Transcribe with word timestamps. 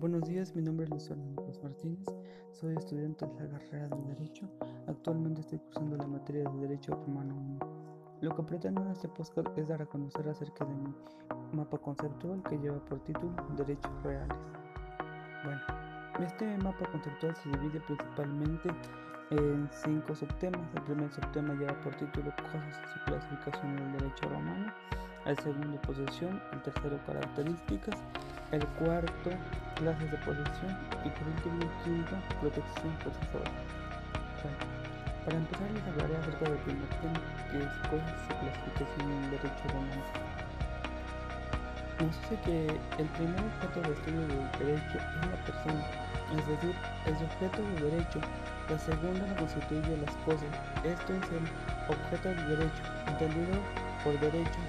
Buenos 0.00 0.28
días, 0.28 0.54
mi 0.54 0.62
nombre 0.62 0.84
es 0.84 0.90
Luis 0.90 1.10
Orlando 1.10 1.44
Martínez, 1.60 2.06
soy 2.52 2.76
estudiante 2.76 3.26
de 3.26 3.48
la 3.48 3.58
carrera 3.58 3.88
de 3.88 4.14
Derecho. 4.14 4.48
Actualmente 4.86 5.40
estoy 5.40 5.58
cursando 5.58 5.96
la 5.96 6.06
materia 6.06 6.48
de 6.48 6.60
Derecho 6.60 6.94
Romano 6.94 7.34
1. 7.34 7.58
Lo 8.20 8.36
que 8.36 8.42
pretendo 8.44 8.80
en 8.82 8.92
este 8.92 9.08
podcast 9.08 9.58
es 9.58 9.66
dar 9.66 9.82
a 9.82 9.86
conocer 9.86 10.28
acerca 10.28 10.64
de 10.64 10.72
mi 10.72 10.94
mapa 11.52 11.78
conceptual 11.78 12.40
que 12.44 12.58
lleva 12.58 12.78
por 12.84 13.00
título 13.00 13.34
Derechos 13.56 13.90
Reales. 14.04 14.38
Bueno, 15.42 15.60
este 16.20 16.56
mapa 16.58 16.88
conceptual 16.92 17.34
se 17.34 17.48
divide 17.48 17.80
principalmente 17.80 18.68
en 19.30 19.68
cinco 19.72 20.14
subtemas. 20.14 20.72
El 20.76 20.82
primer 20.82 21.10
subtema 21.10 21.54
lleva 21.54 21.74
por 21.80 21.96
título 21.96 22.32
Cosas 22.36 22.80
y 22.84 22.98
su 22.98 23.04
clasificación 23.04 23.74
del 23.74 23.92
derecho 23.94 24.28
romano. 24.28 24.72
El 25.28 25.38
segundo, 25.38 25.80
posesión. 25.82 26.42
El 26.52 26.62
tercero, 26.62 26.98
características 27.06 27.94
el 28.52 28.66
cuarto, 28.80 29.30
clases 29.76 30.10
de 30.10 30.16
posesión 30.18 30.72
y 31.04 31.10
por 31.10 31.28
último, 31.28 31.62
el 31.62 31.84
quinto, 31.84 32.16
protección 32.40 32.92
procesual. 33.04 33.44
para 35.24 35.36
empezar 35.36 35.70
les 35.70 35.84
hablaré 35.84 36.16
acerca 36.16 36.44
del 36.48 36.58
primer 36.64 36.88
tema, 36.88 37.20
que 37.50 37.58
es 37.60 37.74
cosas 37.92 38.16
clasificación 38.40 39.12
en 39.12 39.30
derecho 39.30 39.64
romano. 39.68 40.02
Nos 42.00 42.16
dice 42.22 42.38
que 42.44 42.66
el 42.96 43.08
primer 43.20 43.36
objeto 43.36 43.80
de 43.84 43.92
estudio 43.92 44.20
del 44.20 44.48
derecho 44.64 44.96
es 44.96 45.28
la 45.28 45.44
persona, 45.44 45.84
es 46.38 46.46
decir, 46.48 46.74
el 47.04 47.14
sujeto 47.18 47.60
de 47.60 47.90
derecho. 47.90 48.20
La 48.70 48.78
segunda 48.78 49.36
constituye 49.36 49.96
las 49.98 50.14
cosas. 50.24 50.48
Esto 50.84 51.12
es 51.12 51.26
el 51.36 51.44
objeto 51.92 52.28
del 52.28 52.48
derecho, 52.48 52.82
entendido 53.08 53.60
por 54.04 54.18
derecho, 54.20 54.60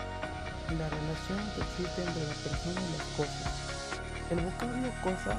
la 0.78 0.88
relación 0.88 1.40
que 1.56 1.62
existe 1.62 2.04
entre 2.04 2.24
la 2.30 2.38
persona 2.46 2.78
y 2.78 2.90
las 2.94 3.08
cosas. 3.18 3.50
El 4.30 4.40
vocablo 4.46 4.90
cosa, 5.02 5.34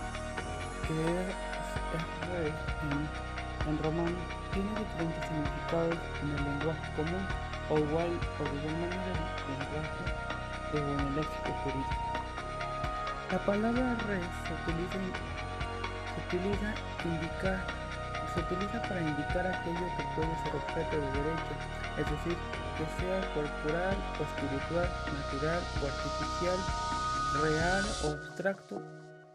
que 0.82 0.94
es 0.98 1.30
en, 3.68 3.78
romano, 3.78 4.18
tiene 4.50 4.70
diferentes 4.74 5.22
significados 5.30 5.94
en 6.22 6.28
el 6.34 6.42
lenguaje 6.42 6.86
común 6.96 7.24
o 7.70 7.78
igual 7.78 8.10
o 8.10 8.42
de 8.42 8.54
igual 8.58 8.74
manera 8.74 9.06
en 9.06 9.54
el 9.54 9.70
lenguaje 9.70 10.02
o 10.72 10.78
en 10.78 10.98
el 10.98 11.14
léxico 11.14 11.50
jurídico. 11.62 12.10
La 13.30 13.38
palabra 13.46 13.94
res 14.10 14.26
se 14.42 14.52
utiliza, 14.58 14.98
se 16.10 16.18
utiliza, 16.26 16.74
indicar, 17.06 17.58
se 18.34 18.40
utiliza 18.40 18.82
para 18.82 19.00
indicar 19.00 19.46
aquello 19.46 19.86
que 19.94 20.04
puede 20.18 20.34
ser 20.42 20.52
objeto 20.58 20.96
de 20.98 21.06
derecho, 21.22 21.54
es 21.98 22.06
decir, 22.10 22.36
que 22.80 22.86
sea 23.02 23.20
corporal 23.34 23.94
o 24.18 24.22
espiritual, 24.22 24.88
natural 25.12 25.62
o 25.82 25.86
artificial 25.86 26.58
real 27.42 27.84
o 28.04 28.08
abstracto 28.12 28.82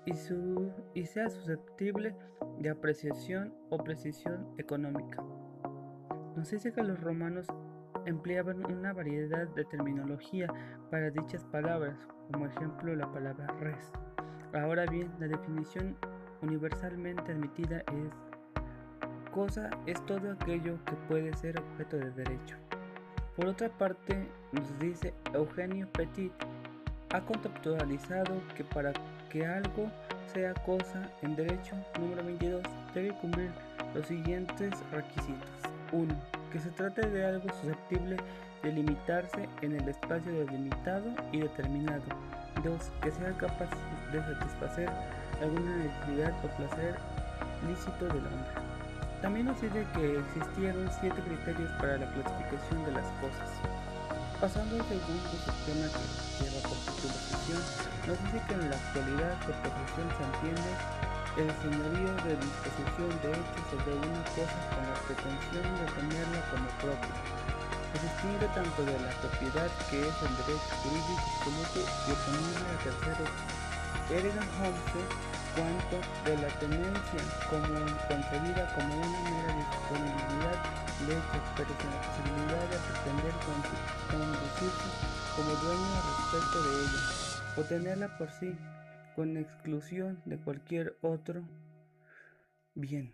y, 0.06 1.06
sea 1.06 1.30
susceptible 1.30 2.16
de 2.58 2.70
apreciación 2.72 3.54
o 3.70 3.78
precisión 3.78 4.48
económica. 4.58 5.23
Nos 6.36 6.50
dice 6.50 6.73
que 6.73 6.82
los 6.82 7.00
romanos 7.00 7.46
empleaban 8.08 8.66
una 8.66 8.94
variedad 8.94 9.48
de 9.50 9.66
terminología 9.66 10.48
para 10.90 11.12
dichas 11.12 11.46
palabras, 11.46 12.00
como 12.32 12.48
ejemplo 12.48 12.96
la 12.96 13.12
palabra 13.12 13.46
res. 13.60 13.92
Ahora 14.56 14.88
bien, 14.88 15.12
la 15.20 15.28
definición 15.28 15.96
universalmente 16.42 17.32
admitida 17.32 17.84
es 17.94 18.12
cosa 19.32 19.70
es 19.86 20.04
todo 20.06 20.32
aquello 20.32 20.84
que 20.86 20.96
puede 21.08 21.32
ser 21.36 21.60
objeto 21.60 21.98
de 21.98 22.10
derecho. 22.12 22.64
Por 23.36 23.47
otra 23.47 23.67
parte, 23.67 24.30
nos 24.53 24.80
dice 24.80 25.14
Eugenio 25.33 25.88
Petit 25.91 26.31
ha 27.14 27.19
conceptualizado 27.19 28.42
que 28.55 28.64
para 28.64 28.94
que 29.30 29.45
algo 29.45 29.92
sea 30.33 30.53
cosa 30.53 31.09
en 31.22 31.36
derecho 31.36 31.75
número 32.00 32.23
22 32.23 32.64
debe 32.94 33.14
cumplir 33.19 33.52
los 33.94 34.05
siguientes 34.05 34.72
requisitos. 34.92 35.50
1. 35.92 36.14
Que 36.52 36.59
se 36.59 36.69
trate 36.72 37.09
de 37.09 37.25
algo 37.25 37.47
susceptible 37.59 38.17
de 38.64 38.71
limitarse 38.71 39.49
en 39.61 39.73
el 39.73 39.89
espacio 39.89 40.31
delimitado 40.45 41.14
y 41.33 41.42
determinado. 41.42 42.04
2. 42.64 42.92
Que 43.02 43.11
sea 43.11 43.33
capaz 43.37 43.70
de 44.14 44.21
satisfacer 44.21 44.89
alguna 45.42 45.76
necesidad 45.77 46.33
o 46.43 46.48
placer 46.55 46.95
lícito 47.67 48.05
del 48.05 48.26
hombre. 48.27 48.74
También 49.25 49.47
nos 49.47 49.59
dice 49.59 49.81
que 49.97 50.21
existieron 50.21 50.86
siete 51.02 51.17
criterios 51.17 51.71
para 51.81 51.97
la 51.97 52.05
clasificación 52.13 52.77
de 52.86 52.91
las 52.93 53.09
cosas. 53.17 53.49
Pasando 54.37 54.77
al 54.77 54.86
segundo 54.86 55.33
sistema 55.33 55.89
que 55.89 56.05
lleva 56.45 56.61
por 56.61 56.77
título 56.86 57.17
sesión, 57.25 57.63
nos 58.05 58.21
dice 58.21 58.37
que 58.45 58.53
en 58.53 58.69
la 58.69 58.77
actualidad 58.77 59.33
por 59.41 59.58
posesión 59.65 60.08
se 60.13 60.23
entiende 60.30 60.71
el 61.41 61.49
señorío 61.58 62.13
de 62.21 62.37
disposición 62.37 63.09
de 63.25 63.30
hechos 63.33 63.65
sobre 63.73 63.97
una 63.97 64.21
cosa 64.37 64.59
con 64.77 64.83
la 64.93 64.97
pretensión 65.09 65.65
de 65.73 65.86
tenerla 65.89 66.42
como 66.53 66.69
propia. 66.86 67.15
Se 67.17 67.97
distingue 68.05 68.45
tanto 68.53 68.80
de 68.86 68.93
la 68.93 69.09
propiedad 69.25 69.69
que 69.89 70.05
es 70.05 70.17
el 70.21 70.33
derecho 70.37 70.69
jurídico 70.86 71.25
absoluto 71.33 71.81
y 71.81 72.09
oponible 72.13 72.61
a 72.61 72.77
terceros 72.77 73.33
erga 74.05 74.45
homse 74.61 75.02
cuanto 75.55 75.95
de 76.27 76.36
la 76.38 76.49
tenencia 76.60 77.21
como 77.49 77.80
concebida 78.08 78.67
como 78.76 78.93
una 78.93 79.21
mera 79.23 79.52
disponibilidad 79.55 80.60
de 81.08 81.14
hechos, 81.16 81.43
pero 81.55 81.70
la 81.70 81.99
posibilidad 82.05 82.66
de 82.70 82.77
pretender 82.86 83.33
conducirse 84.11 84.89
como 85.36 85.52
dueño 85.64 85.95
respecto 86.11 86.58
de 86.64 86.71
ella, 86.83 87.02
o 87.58 87.64
tenerla 87.64 88.17
por 88.17 88.32
sí, 88.32 88.55
con 89.16 89.38
exclusión 89.38 90.21
de 90.26 90.38
cualquier 90.38 90.98
otro 91.02 91.43
bien. 92.73 93.11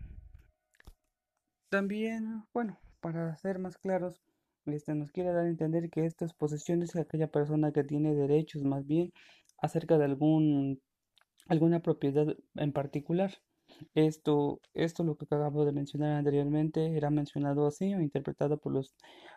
También, 1.68 2.44
bueno, 2.52 2.78
para 3.00 3.34
ser 3.36 3.58
más 3.58 3.78
claros, 3.78 4.20
este, 4.66 4.94
nos 4.94 5.10
quiere 5.10 5.32
dar 5.32 5.46
a 5.46 5.48
entender 5.48 5.90
que 5.90 6.06
estas 6.06 6.34
posesiones 6.34 6.90
es 6.90 7.00
aquella 7.00 7.28
persona 7.28 7.72
que 7.72 7.84
tiene 7.84 8.14
derechos 8.14 8.62
más 8.64 8.86
bien 8.86 9.12
acerca 9.58 9.96
de 9.96 10.04
algún 10.04 10.80
alguna 11.48 11.80
propiedad 11.80 12.36
en 12.56 12.72
particular. 12.72 13.34
Esto, 13.94 14.60
esto 14.74 15.02
lo 15.04 15.16
que 15.16 15.24
acabo 15.24 15.64
de 15.64 15.72
mencionar 15.72 16.12
anteriormente 16.12 16.96
era 16.96 17.10
mencionado 17.10 17.66
así 17.66 17.94
o 17.94 18.00
interpretado 18.00 18.58
por 18.58 18.72
los, 18.72 18.94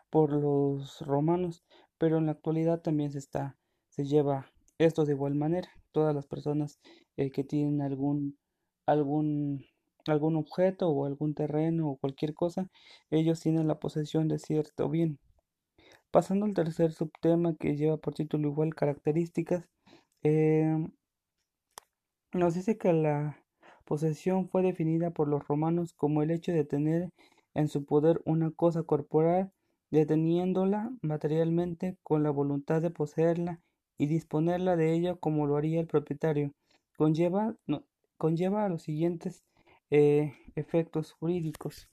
por 0.09 0.31
los 0.31 1.01
romanos, 1.01 1.63
pero 1.97 2.17
en 2.17 2.25
la 2.25 2.33
actualidad 2.33 2.81
también 2.81 3.11
se 3.11 3.19
está, 3.19 3.57
se 3.89 4.05
lleva 4.05 4.51
esto 4.77 5.05
de 5.05 5.13
igual 5.13 5.35
manera. 5.35 5.69
Todas 5.91 6.13
las 6.13 6.27
personas 6.27 6.79
eh, 7.17 7.31
que 7.31 7.43
tienen 7.43 7.81
algún, 7.81 8.37
algún, 8.85 9.65
algún 10.07 10.35
objeto 10.35 10.89
o 10.89 11.05
algún 11.05 11.33
terreno 11.33 11.89
o 11.89 11.97
cualquier 11.97 12.33
cosa, 12.33 12.69
ellos 13.09 13.39
tienen 13.39 13.67
la 13.67 13.79
posesión 13.79 14.27
de 14.27 14.39
cierto 14.39 14.89
bien. 14.89 15.19
Pasando 16.11 16.45
al 16.45 16.53
tercer 16.53 16.91
subtema 16.91 17.55
que 17.55 17.75
lleva 17.75 17.97
por 17.97 18.13
título 18.13 18.49
igual 18.49 18.73
características, 18.75 19.69
eh, 20.23 20.77
nos 22.35 22.53
dice 22.53 22.77
que 22.77 22.91
la 22.93 23.37
posesión 23.85 24.49
fue 24.49 24.61
definida 24.61 25.11
por 25.11 25.27
los 25.27 25.47
romanos 25.47 25.93
como 25.93 26.21
el 26.21 26.31
hecho 26.31 26.51
de 26.51 26.65
tener 26.65 27.09
en 27.53 27.69
su 27.69 27.85
poder 27.85 28.21
una 28.25 28.51
cosa 28.51 28.83
corporal, 28.83 29.51
deteniéndola 29.89 30.91
materialmente 31.01 31.97
con 32.03 32.23
la 32.23 32.31
voluntad 32.31 32.81
de 32.81 32.91
poseerla 32.91 33.61
y 33.97 34.07
disponerla 34.07 34.75
de 34.75 34.93
ella 34.93 35.15
como 35.15 35.47
lo 35.47 35.55
haría 35.55 35.79
el 35.79 35.87
propietario. 35.87 36.51
Conlleva, 36.97 37.55
conlleva 38.17 38.67
los 38.67 38.83
siguientes 38.83 39.43
eh, 39.89 40.33
efectos 40.55 41.13
jurídicos. 41.13 41.87